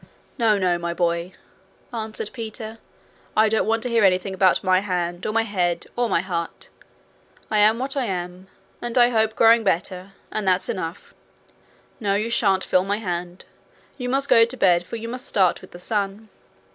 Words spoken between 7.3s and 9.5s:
I am what I am, and I hope